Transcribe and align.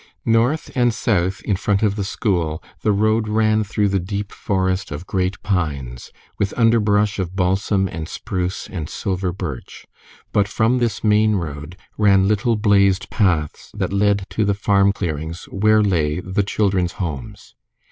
North 0.25 0.71
and 0.73 0.91
south 0.95 1.43
in 1.43 1.55
front 1.55 1.83
of 1.83 1.95
the 1.95 2.03
school 2.03 2.63
the 2.81 2.91
road 2.91 3.27
ran 3.27 3.63
through 3.63 3.87
the 3.89 3.99
deep 3.99 4.31
forest 4.31 4.89
of 4.89 5.05
great 5.05 5.39
pines, 5.43 6.09
with 6.39 6.57
underbrush 6.57 7.19
of 7.19 7.35
balsam 7.35 7.87
and 7.87 8.09
spruce 8.09 8.67
and 8.67 8.89
silver 8.89 9.31
birch; 9.31 9.85
but 10.33 10.47
from 10.47 10.79
this 10.79 11.03
main 11.03 11.35
road 11.35 11.77
ran 11.99 12.27
little 12.27 12.55
blazed 12.55 13.11
paths 13.11 13.69
that 13.75 13.93
led 13.93 14.25
to 14.31 14.43
the 14.43 14.55
farm 14.55 14.91
clearings 14.91 15.43
where 15.51 15.83
lay 15.83 16.19
the 16.19 16.41
children's 16.41 16.93
homes. 16.93 17.53